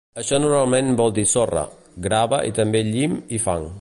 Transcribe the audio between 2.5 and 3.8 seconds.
i també llim i fang.